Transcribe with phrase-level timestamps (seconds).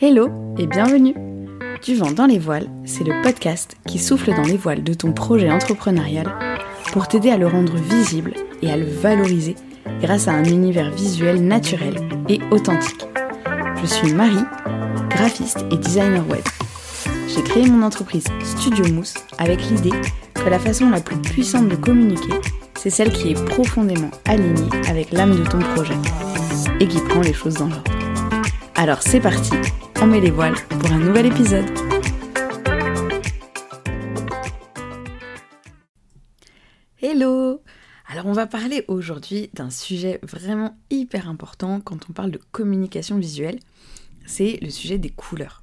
[0.00, 1.14] Hello et bienvenue
[1.84, 5.12] Du vent dans les voiles, c'est le podcast qui souffle dans les voiles de ton
[5.12, 6.26] projet entrepreneurial
[6.92, 9.54] pour t'aider à le rendre visible et à le valoriser
[10.00, 11.94] grâce à un univers visuel naturel
[12.28, 13.06] et authentique.
[13.80, 14.44] Je suis Marie,
[15.10, 16.42] graphiste et designer web.
[17.28, 19.96] J'ai créé mon entreprise Studio Mousse avec l'idée
[20.34, 22.34] que la façon la plus puissante de communiquer,
[22.74, 25.94] c'est celle qui est profondément alignée avec l'âme de ton projet
[26.80, 27.92] et qui prend les choses dans l'ordre.
[28.74, 29.52] Alors c'est parti,
[30.00, 31.64] on met les voiles pour un nouvel épisode.
[37.00, 37.62] Hello!
[38.06, 43.18] Alors on va parler aujourd'hui d'un sujet vraiment hyper important quand on parle de communication
[43.18, 43.58] visuelle,
[44.26, 45.62] c'est le sujet des couleurs.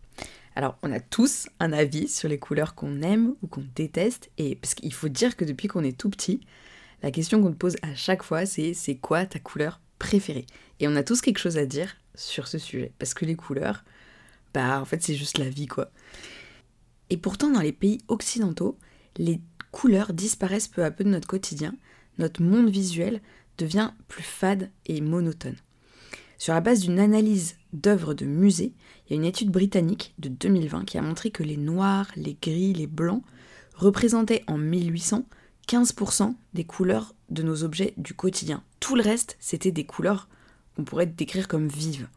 [0.55, 4.55] Alors, on a tous un avis sur les couleurs qu'on aime ou qu'on déteste, et
[4.55, 6.41] parce qu'il faut dire que depuis qu'on est tout petit,
[7.03, 10.45] la question qu'on te pose à chaque fois, c'est c'est quoi ta couleur préférée?
[10.81, 13.85] Et on a tous quelque chose à dire sur ce sujet, parce que les couleurs,
[14.53, 15.91] bah en fait c'est juste la vie quoi.
[17.09, 18.77] Et pourtant dans les pays occidentaux,
[19.17, 21.75] les couleurs disparaissent peu à peu de notre quotidien,
[22.17, 23.21] notre monde visuel
[23.57, 25.57] devient plus fade et monotone.
[26.37, 28.73] Sur la base d'une analyse d'œuvres de musées,
[29.05, 32.37] il y a une étude britannique de 2020 qui a montré que les noirs, les
[32.41, 33.23] gris, les blancs
[33.75, 35.25] représentaient en 1800
[35.67, 38.63] 15% des couleurs de nos objets du quotidien.
[38.79, 40.27] Tout le reste, c'était des couleurs
[40.75, 42.07] qu'on pourrait décrire comme vives.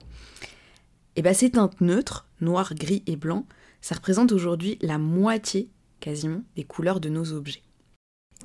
[1.16, 3.46] Et bien ces teintes neutres, noir, gris et blanc,
[3.80, 5.70] ça représente aujourd'hui la moitié
[6.00, 7.62] quasiment des couleurs de nos objets.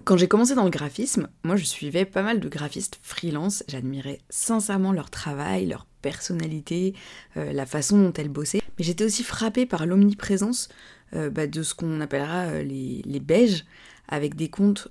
[0.05, 4.19] Quand j'ai commencé dans le graphisme, moi je suivais pas mal de graphistes freelance, j'admirais
[4.29, 6.95] sincèrement leur travail, leur personnalité,
[7.37, 10.69] euh, la façon dont elles bossaient, mais j'étais aussi frappée par l'omniprésence
[11.13, 13.65] euh, bah, de ce qu'on appellera euh, les, les, beiges,
[14.07, 14.87] avec des comptes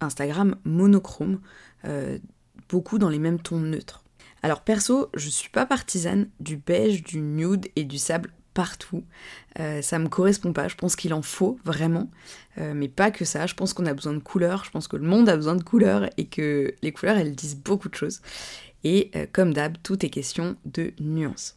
[0.00, 1.40] Instagram monochromes,
[2.68, 4.01] beaucoup dans les mêmes tons neutres.
[4.42, 9.04] Alors perso, je suis pas partisane du beige, du nude et du sable partout.
[9.60, 10.68] Euh, ça me correspond pas.
[10.68, 12.10] Je pense qu'il en faut vraiment,
[12.58, 13.46] euh, mais pas que ça.
[13.46, 14.64] Je pense qu'on a besoin de couleurs.
[14.64, 17.56] Je pense que le monde a besoin de couleurs et que les couleurs elles disent
[17.56, 18.20] beaucoup de choses.
[18.84, 21.56] Et euh, comme d'hab, tout est question de nuances.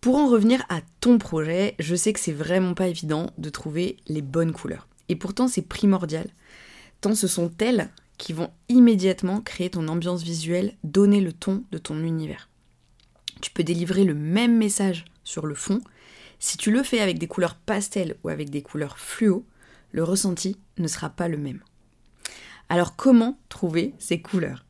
[0.00, 3.96] Pour en revenir à ton projet, je sais que c'est vraiment pas évident de trouver
[4.08, 4.88] les bonnes couleurs.
[5.08, 6.26] Et pourtant, c'est primordial,
[7.00, 11.78] tant ce sont elles qui vont immédiatement créer ton ambiance visuelle, donner le ton de
[11.78, 12.50] ton univers.
[13.40, 15.80] Tu peux délivrer le même message sur le fond.
[16.38, 19.46] Si tu le fais avec des couleurs pastel ou avec des couleurs fluo,
[19.92, 21.60] le ressenti ne sera pas le même.
[22.68, 24.66] Alors comment trouver ces couleurs?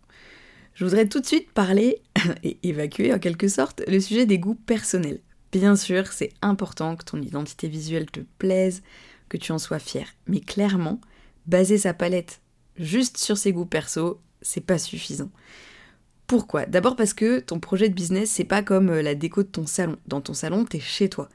[0.74, 2.02] Je voudrais tout de suite parler
[2.44, 5.22] et évacuer en quelque sorte le sujet des goûts personnels.
[5.50, 8.84] Bien sûr, c'est important que ton identité visuelle te plaise,
[9.28, 10.06] que tu en sois fier.
[10.28, 11.00] Mais clairement,
[11.46, 12.40] baser sa palette
[12.80, 15.30] juste sur ses goûts perso, c'est pas suffisant.
[16.26, 16.66] Pourquoi?
[16.66, 19.66] D'abord parce que ton projet de business, c'est pas comme euh, la déco de ton
[19.66, 19.96] salon.
[20.06, 21.28] Dans ton salon, t'es chez toi.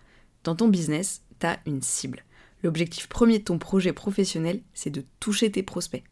[0.44, 2.24] Dans ton business, t'as une cible.
[2.64, 6.04] L'objectif premier de ton projet professionnel, c'est de toucher tes prospects.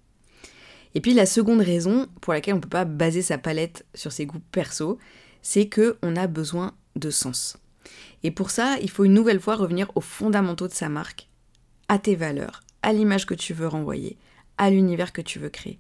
[0.96, 4.12] Et puis la seconde raison pour laquelle on ne peut pas baser sa palette sur
[4.12, 5.00] ses goûts perso,
[5.42, 7.58] c'est que on a besoin de sens.
[8.22, 11.28] Et pour ça, il faut une nouvelle fois revenir aux fondamentaux de sa marque,
[11.88, 14.18] à tes valeurs, à l'image que tu veux renvoyer,
[14.58, 15.80] à l'univers que tu veux créer.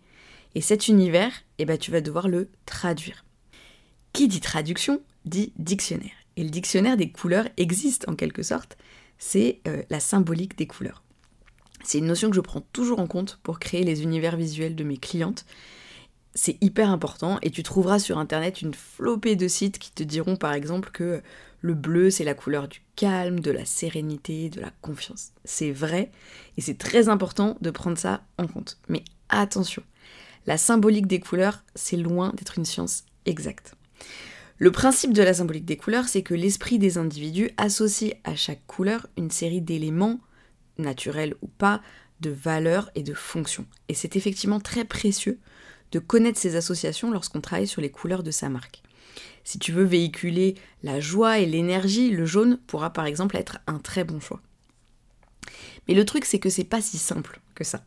[0.55, 3.25] Et cet univers, eh ben, tu vas devoir le traduire.
[4.13, 6.11] Qui dit traduction dit dictionnaire.
[6.35, 8.77] Et le dictionnaire des couleurs existe en quelque sorte.
[9.17, 11.03] C'est euh, la symbolique des couleurs.
[11.83, 14.83] C'est une notion que je prends toujours en compte pour créer les univers visuels de
[14.83, 15.45] mes clientes.
[16.35, 20.35] C'est hyper important et tu trouveras sur internet une flopée de sites qui te diront
[20.35, 21.21] par exemple que
[21.61, 25.31] le bleu c'est la couleur du calme, de la sérénité, de la confiance.
[25.45, 26.11] C'est vrai
[26.57, 28.77] et c'est très important de prendre ça en compte.
[28.89, 29.83] Mais attention,
[30.45, 33.75] la symbolique des couleurs, c'est loin d'être une science exacte.
[34.57, 38.65] Le principe de la symbolique des couleurs, c'est que l'esprit des individus associe à chaque
[38.67, 40.19] couleur une série d'éléments,
[40.77, 41.81] naturels ou pas,
[42.21, 43.65] de valeurs et de fonctions.
[43.89, 45.39] Et c'est effectivement très précieux
[45.93, 48.81] de connaître ces associations lorsqu'on travaille sur les couleurs de sa marque.
[49.43, 53.77] Si tu veux véhiculer la joie et l'énergie, le jaune pourra par exemple être un
[53.77, 54.41] très bon choix.
[55.87, 57.83] Mais le truc c'est que c'est pas si simple que ça.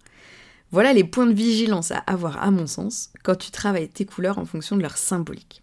[0.70, 4.38] Voilà les points de vigilance à avoir à mon sens quand tu travailles tes couleurs
[4.38, 5.62] en fonction de leur symbolique.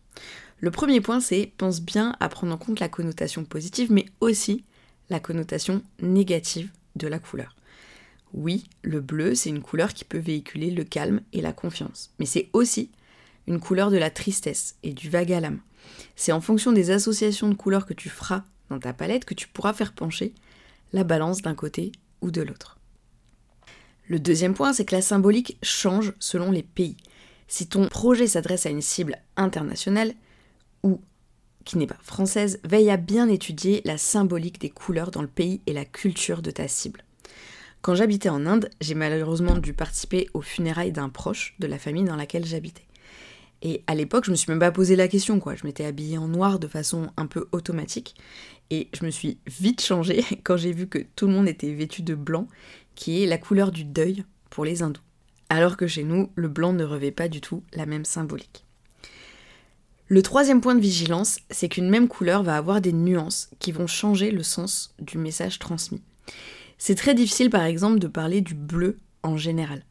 [0.60, 4.66] Le premier point c'est pense bien à prendre en compte la connotation positive mais aussi
[5.10, 7.56] la connotation négative de la couleur.
[8.34, 12.26] Oui, le bleu, c'est une couleur qui peut véhiculer le calme et la confiance, mais
[12.26, 12.90] c'est aussi
[13.48, 15.60] une couleur de la tristesse et du vague à l'âme.
[16.16, 19.48] C'est en fonction des associations de couleurs que tu feras dans ta palette que tu
[19.48, 20.34] pourras faire pencher
[20.94, 21.92] la balance d'un côté
[22.22, 22.80] ou de l'autre.
[24.08, 26.98] Le deuxième point, c'est que la symbolique change selon les pays.
[27.48, 30.14] Si ton projet s'adresse à une cible internationale,
[30.82, 31.00] ou
[31.66, 35.62] qui n'est pas française, veille à bien étudier la symbolique des couleurs dans le pays
[35.68, 37.04] et la culture de ta cible.
[37.84, 42.06] Quand j'habitais en Inde, j'ai malheureusement dû participer aux funérailles d'un proche de la famille
[42.06, 42.86] dans laquelle j'habitais.
[43.62, 45.56] Et à l'époque, je me suis même pas posé la question, quoi.
[45.56, 48.16] Je m'étais habillée en noir de façon un peu automatique.
[48.70, 52.04] Et je me suis vite changée quand j'ai vu que tout le monde était vêtu
[52.04, 52.48] de blanc,
[52.96, 55.02] qui est la couleur du deuil pour les hindous.
[55.50, 58.64] Alors que chez nous, le blanc ne revêt pas du tout la même symbolique.
[60.08, 63.88] Le troisième point de vigilance, c'est qu'une même couleur va avoir des nuances qui vont
[63.88, 66.02] changer le sens du message transmis.
[66.86, 69.86] C'est très difficile par exemple de parler du bleu en général.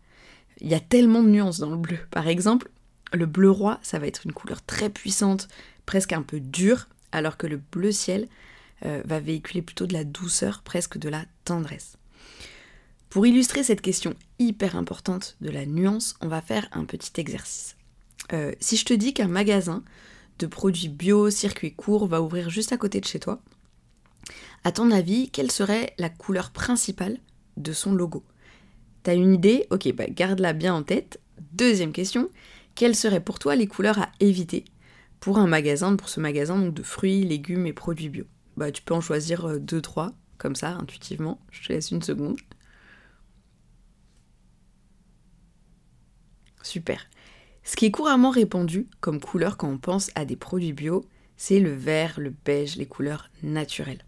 [0.60, 1.96] Il y a tellement de nuances dans le bleu.
[2.10, 2.68] Par exemple,
[3.14, 5.48] le bleu roi, ça va être une couleur très puissante,
[5.86, 8.28] presque un peu dure, alors que le bleu ciel
[8.84, 11.96] euh, va véhiculer plutôt de la douceur, presque de la tendresse.
[13.08, 17.78] Pour illustrer cette question hyper importante de la nuance, on va faire un petit exercice.
[18.34, 19.82] Euh, si je te dis qu'un magasin
[20.40, 23.40] de produits bio, circuit court, va ouvrir juste à côté de chez toi,
[24.64, 27.18] à ton avis, quelle serait la couleur principale
[27.56, 28.24] de son logo?
[29.02, 29.66] T'as une idée?
[29.70, 31.20] Ok, bah garde-la bien en tête.
[31.52, 32.28] Deuxième question,
[32.74, 34.64] quelles seraient pour toi les couleurs à éviter
[35.20, 38.24] pour un magasin, pour ce magasin de fruits, légumes et produits bio?
[38.56, 41.40] Bah tu peux en choisir euh, deux, trois, comme ça, intuitivement.
[41.50, 42.38] Je te laisse une seconde.
[46.62, 47.06] Super.
[47.64, 51.04] Ce qui est couramment répandu comme couleur quand on pense à des produits bio,
[51.36, 54.04] c'est le vert, le beige, les couleurs naturelles.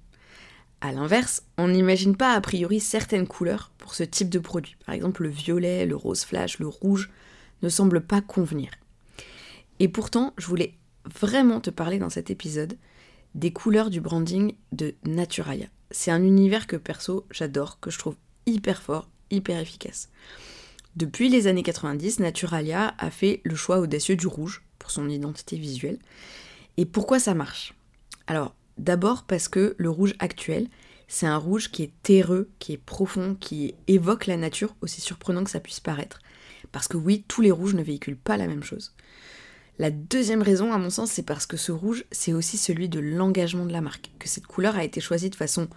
[0.80, 4.76] A l'inverse, on n'imagine pas a priori certaines couleurs pour ce type de produit.
[4.84, 7.10] Par exemple, le violet, le rose flash, le rouge
[7.62, 8.70] ne semblent pas convenir.
[9.80, 10.74] Et pourtant, je voulais
[11.06, 12.76] vraiment te parler dans cet épisode
[13.34, 15.66] des couleurs du branding de Naturalia.
[15.90, 18.16] C'est un univers que perso j'adore, que je trouve
[18.46, 20.10] hyper fort, hyper efficace.
[20.96, 25.56] Depuis les années 90, Naturalia a fait le choix audacieux du rouge pour son identité
[25.56, 25.98] visuelle.
[26.76, 27.74] Et pourquoi ça marche?
[28.26, 30.68] Alors, d'abord parce que le rouge actuel,
[31.08, 35.44] c'est un rouge qui est terreux, qui est profond, qui évoque la nature, aussi surprenant
[35.44, 36.20] que ça puisse paraître.
[36.72, 38.94] Parce que oui, tous les rouges ne véhiculent pas la même chose.
[39.78, 43.00] La deuxième raison, à mon sens, c'est parce que ce rouge, c'est aussi celui de
[43.00, 45.68] l'engagement de la marque, que cette couleur a été choisie de façon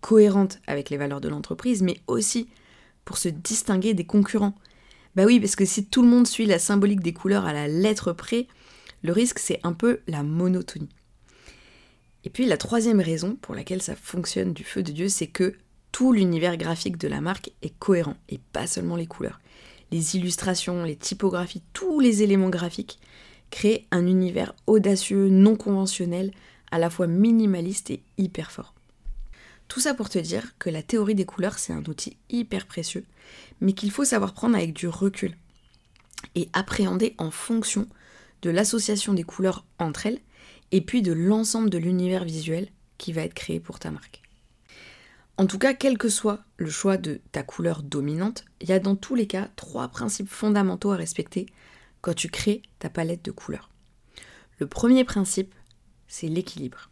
[0.00, 2.48] cohérente avec les valeurs de l'entreprise, mais aussi
[3.04, 4.54] pour se distinguer des concurrents.
[5.14, 7.66] Bah oui, parce que si tout le monde suit la symbolique des couleurs à la
[7.66, 8.46] lettre près,
[9.02, 10.90] le risque c'est un peu la monotonie.
[12.26, 15.54] Et puis la troisième raison pour laquelle ça fonctionne du feu de Dieu, c'est que
[15.92, 19.38] tout l'univers graphique de la marque est cohérent, et pas seulement les couleurs.
[19.92, 22.98] Les illustrations, les typographies, tous les éléments graphiques
[23.50, 26.32] créent un univers audacieux, non conventionnel,
[26.72, 28.74] à la fois minimaliste et hyper fort.
[29.68, 33.04] Tout ça pour te dire que la théorie des couleurs, c'est un outil hyper précieux,
[33.60, 35.36] mais qu'il faut savoir prendre avec du recul
[36.34, 37.86] et appréhender en fonction
[38.42, 40.18] de l'association des couleurs entre elles
[40.72, 42.68] et puis de l'ensemble de l'univers visuel
[42.98, 44.22] qui va être créé pour ta marque.
[45.38, 48.78] En tout cas, quel que soit le choix de ta couleur dominante, il y a
[48.78, 51.46] dans tous les cas trois principes fondamentaux à respecter
[52.00, 53.70] quand tu crées ta palette de couleurs.
[54.58, 55.54] Le premier principe,
[56.08, 56.90] c'est l'équilibre.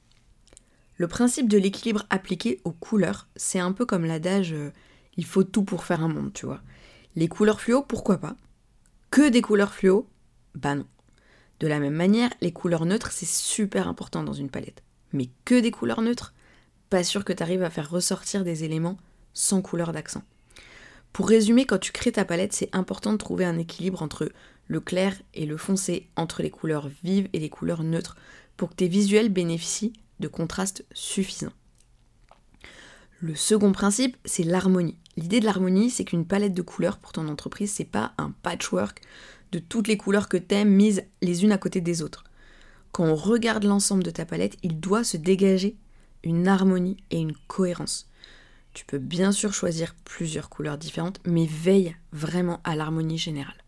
[0.96, 4.70] Le principe de l'équilibre appliqué aux couleurs, c'est un peu comme l'adage euh,
[5.16, 6.60] il faut tout pour faire un monde, tu vois.
[7.16, 8.36] Les couleurs fluo, pourquoi pas?
[9.10, 10.08] Que des couleurs fluo?
[10.54, 10.86] Bah non.
[11.60, 14.82] De la même manière, les couleurs neutres, c'est super important dans une palette.
[15.12, 16.34] Mais que des couleurs neutres
[16.90, 18.98] Pas sûr que tu arrives à faire ressortir des éléments
[19.32, 20.22] sans couleur d'accent.
[21.12, 24.32] Pour résumer, quand tu crées ta palette, c'est important de trouver un équilibre entre
[24.66, 28.16] le clair et le foncé, entre les couleurs vives et les couleurs neutres,
[28.56, 31.52] pour que tes visuels bénéficient de contrastes suffisants.
[33.20, 34.98] Le second principe, c'est l'harmonie.
[35.16, 39.00] L'idée de l'harmonie, c'est qu'une palette de couleurs pour ton entreprise, c'est pas un patchwork
[39.54, 42.24] de toutes les couleurs que t'aimes mises les unes à côté des autres.
[42.90, 45.76] Quand on regarde l'ensemble de ta palette, il doit se dégager
[46.24, 48.10] une harmonie et une cohérence.
[48.72, 53.62] Tu peux bien sûr choisir plusieurs couleurs différentes, mais veille vraiment à l'harmonie générale.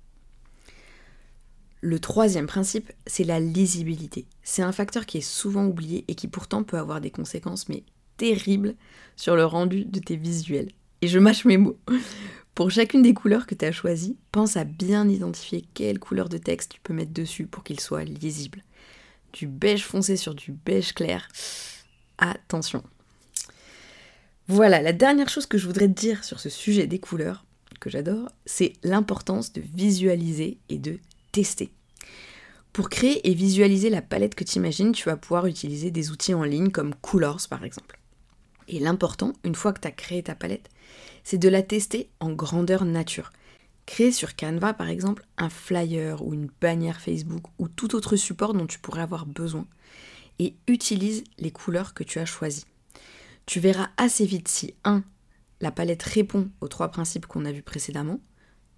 [1.82, 4.26] Le troisième principe, c'est la lisibilité.
[4.42, 7.84] C'est un facteur qui est souvent oublié et qui pourtant peut avoir des conséquences mais
[8.16, 8.74] terribles
[9.14, 10.72] sur le rendu de tes visuels.
[11.00, 11.78] Et je mâche mes mots.
[12.56, 16.38] Pour chacune des couleurs que tu as choisies, pense à bien identifier quelle couleur de
[16.38, 18.64] texte tu peux mettre dessus pour qu'il soit lisible.
[19.34, 21.28] Du beige foncé sur du beige clair,
[22.16, 22.82] attention.
[24.48, 27.44] Voilà, la dernière chose que je voudrais te dire sur ce sujet des couleurs,
[27.78, 30.98] que j'adore, c'est l'importance de visualiser et de
[31.32, 31.70] tester.
[32.72, 36.32] Pour créer et visualiser la palette que tu imagines, tu vas pouvoir utiliser des outils
[36.32, 38.00] en ligne comme Coolors par exemple.
[38.66, 40.70] Et l'important, une fois que tu as créé ta palette,
[41.26, 43.32] c'est de la tester en grandeur nature.
[43.84, 48.54] Créer sur Canva par exemple un flyer ou une bannière Facebook ou tout autre support
[48.54, 49.66] dont tu pourrais avoir besoin.
[50.38, 52.66] et utilise les couleurs que tu as choisies.
[53.44, 55.02] Tu verras assez vite si 1.
[55.60, 58.20] La palette répond aux trois principes qu'on a vus précédemment,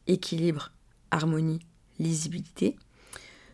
[0.06, 0.72] équilibre,
[1.10, 1.58] harmonie,
[1.98, 2.76] lisibilité.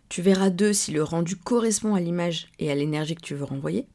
[0.09, 3.45] Tu verras 2 si le rendu correspond à l'image et à l'énergie que tu veux
[3.45, 3.89] renvoyer.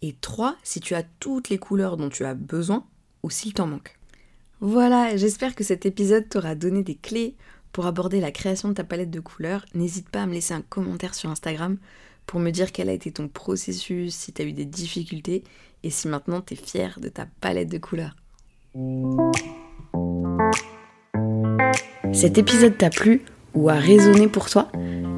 [0.00, 2.86] Et 3 si tu as toutes les couleurs dont tu as besoin
[3.22, 3.98] ou s'il t'en manque.
[4.64, 7.34] Voilà, j'espère que cet épisode t'aura donné des clés
[7.72, 9.66] pour aborder la création de ta palette de couleurs.
[9.74, 11.78] N'hésite pas à me laisser un commentaire sur Instagram
[12.26, 15.42] pour me dire quel a été ton processus, si tu as eu des difficultés
[15.82, 18.14] et si maintenant tu es fier de ta palette de couleurs.
[22.12, 23.22] Cet épisode t'a plu
[23.54, 24.70] ou a résonné pour toi?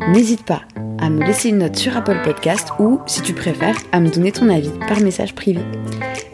[0.08, 0.62] N'hésite pas
[0.98, 4.32] à me laisser une note sur Apple Podcast ou, si tu préfères, à me donner
[4.32, 5.60] ton avis par message privé.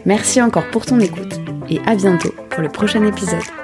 [0.07, 1.40] Merci encore pour ton écoute
[1.71, 3.60] et à bientôt pour le prochain épisode.